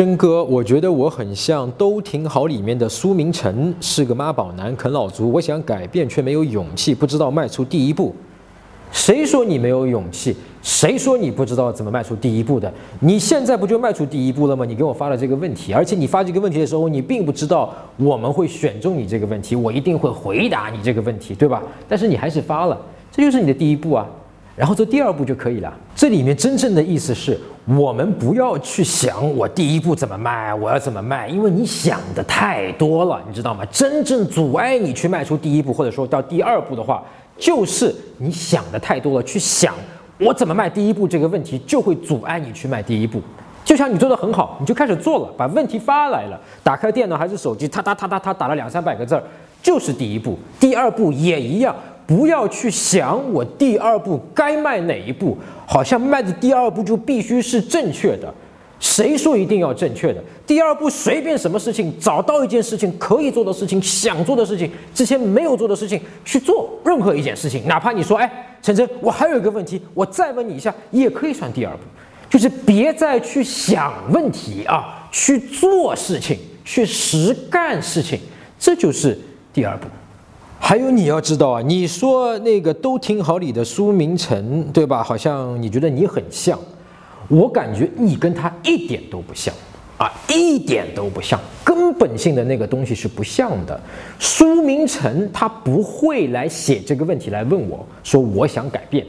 [0.00, 5.30] 真哥，我觉得我很像《都挺好》里面的苏明成，是个妈宝男，啃老族。
[5.30, 8.14] 我想改变，却没有勇气，不知道迈出第一步。
[8.90, 10.34] 谁说你没有勇气？
[10.62, 12.72] 谁说你不知道怎么迈出第一步的？
[13.00, 14.64] 你现在不就迈出第一步了吗？
[14.64, 21.62] 你给我发了这个问题，而且你发这个问题的时候，你并不知道我们会选中你这个问题，我一定会回答你这个问题，对吧？
[21.86, 22.80] 但是你还是发了，
[23.12, 24.08] 这就是你的第一步啊。
[24.56, 25.72] 然后做第二步就可以了。
[25.94, 33.64] 这里面真正的意思是我们不要去想我第一步怎么卖，我要怎么卖，因为你想的太多了，你知道吗？
[33.70, 37.02] 真正阻碍你去迈出第一步，或者说到第二步的话，
[37.36, 39.22] 就是你想的太多了。
[39.22, 39.74] 去想
[40.18, 43.20] 我怎么卖第一步这个问题，就会阻碍你去迈第一步。
[43.62, 49.22] 就像你做的很好，你就开始做了，把问题发来了，打开电脑还是手机，哒哒哒哒哒打了两三百个字儿，
[49.62, 50.36] 就是第一步。
[50.58, 51.76] 第二步也一样。
[52.10, 58.34] 不要去想我第二步该迈哪一步，好像迈的第二步就必须是正确的。
[58.80, 60.20] 谁说一定要正确的？
[60.44, 68.28] 第二步随便什么事情，找到一件事情可以做的事情，想做的事情，之前没有做的事情去做任何一件事情，哪怕你说，哎，
[68.60, 71.82] 晨晨，我还有一个问题，我再问你一下，也可以算第二步。
[72.28, 78.18] 就是别再去想问题啊，去做事情，去实干事情，
[78.58, 79.16] 这就是
[79.52, 79.86] 第二步。
[80.70, 85.02] 还有你要知道啊，你说那个都挺好里的苏明成，对吧？
[85.02, 86.56] 好像你觉得你很像，
[87.26, 89.52] 我感觉你跟他一点都不像
[89.98, 93.80] 啊，一点都不像，根本性的那个东西是不像的。
[94.20, 99.04] 苏明成他不会来写这个问题来问我说我想改变，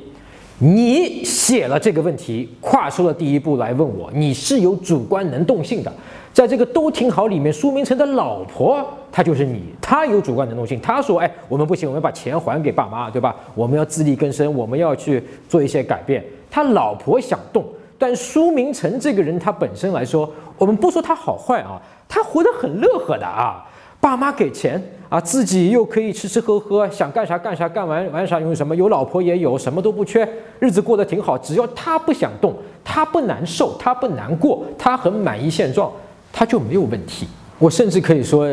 [0.64, 5.92] 你写了这个问题，跨出了第一步来问我，你是有主观能动性的。
[6.32, 8.88] 在这个都挺好里面，苏明成的老婆。
[9.12, 10.80] 她就是你，他有主观能动性。
[10.80, 13.36] 他说：“哎，我们不行，我们把钱还给爸妈，对吧？
[13.56, 17.66] 我们要自力更生，我们要去做一些改变。”他老婆想动，
[17.98, 23.66] 但苏明成这个人，他本身来说，我们不说他好坏啊，他活得很乐呵的啊。
[24.00, 24.80] 爸妈给钱
[25.12, 30.26] 啊，自己又可以吃吃喝喝，想干啥干啥，干完玩啥用什么，有老婆也有，什么都不缺，
[30.60, 31.38] 日子过得挺好。
[31.38, 35.92] 只要他不想动，他不难受，他不难过，他很满意现状，
[36.32, 37.28] 他就没有问题。
[37.60, 38.48] 我甚至可以说。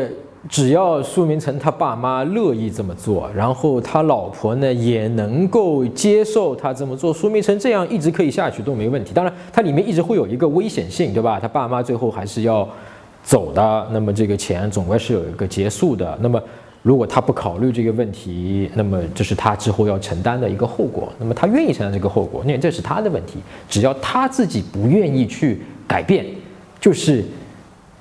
[0.47, 9.11] 只要苏明成他爸妈乐意这么做，然后他老婆呢也能够接受他这么做，苏明成这样一直可以下去都没问题。
[9.13, 11.37] 当然，它里面一直会有一个危险性，对吧？
[11.41, 12.65] 他爸妈最后还是要
[13.23, 16.17] 走的，那么这个钱总归是有一个结束的。
[16.21, 16.41] 那么
[16.81, 21.11] 如果他不考虑这个问题，那么这是他之后要承担的一个后果。
[21.19, 23.39] 那么他愿意承担这个后果，那这是他的问题。
[23.69, 26.25] 只要他自己不愿意去改变，
[26.79, 27.23] 就是。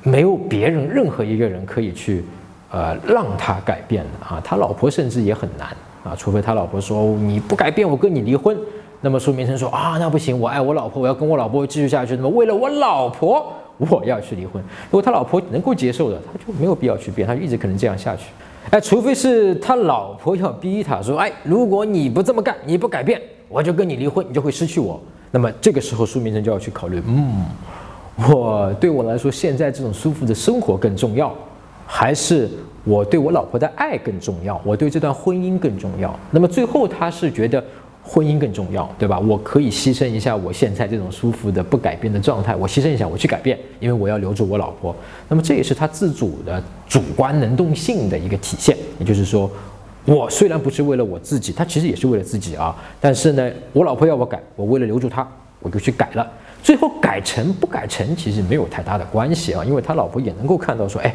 [0.04, 2.24] 没有别人任何一个人可以去，
[2.70, 4.40] 呃，让他改变的啊。
[4.42, 8.56] 他老婆甚至也很难啊，除非他老婆说你不改变，我跟你离婚。
[9.00, 12.14] 那么苏明成说啊，那不行，我爱我老婆，我要跟我老婆继续下去。
[12.14, 14.62] 那么为了我老婆，我要去离婚。
[14.90, 18.24] 如果他老婆能够接受的，他就没有必要去变，他就一直可能这样下去。
[18.70, 25.00] 哎，除非是他老婆要逼他说，哎，如果你不这么干，你不改变，我就跟你离婚，你就会失去我。
[25.30, 27.46] 那么这个时候苏明成就要去考虑，嗯。
[28.32, 31.32] 我对我来说，现在这种舒服的生活更重要，
[31.86, 32.50] 还是
[32.82, 34.60] 我对我老婆的爱更重要？
[34.64, 36.18] 我对这段婚姻更重要？
[36.32, 37.62] 那么最后他是觉得
[38.10, 39.18] 婚姻更重要，对吧？
[39.18, 44.96] 我可以牺牲一下我现在这种舒服的不改变的状态，我牺牲一下，我去改变，因为我要留住我老婆。
[45.28, 48.74] 那么这也是他自主的主观能动性的一个体现。
[48.98, 49.50] 也就是说，
[50.06, 52.74] 我虽然不是为了我自己，他其实也是为了自己啊。
[52.98, 55.28] 但是呢，我老婆要我改，我为了留住她，
[55.60, 56.26] 我就去改了。
[56.62, 61.14] 最后改成不改成，其实没有太大的关系啊，因为他老婆也能够看到说，哎，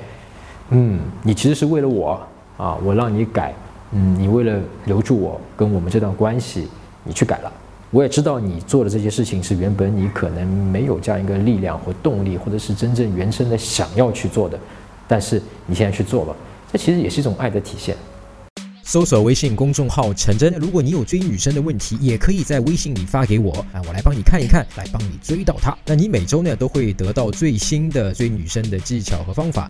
[0.69, 2.21] 嗯，你其实是为了我
[2.55, 3.53] 啊，我让你改，
[3.91, 6.69] 嗯，你为了留住我跟我们这段关系，
[7.03, 7.51] 你去改了。
[7.91, 14.57] 我也知道你做的这些事情是原本你可能没有这样一个力量或动力，或者是真正原生的想要去做的，
[15.07, 16.35] 但是你现在去做了，
[16.71, 17.95] 这其实也是一种爱的体现。
[18.85, 25.77] 搜索微信公众号“陈真”，如果你有追女生的问题，也可以在微信里发给我啊，我来帮你看一看，来帮你追到她。
[25.85, 29.61] 那你每周呢都会得到最新的追女生的技巧和方法。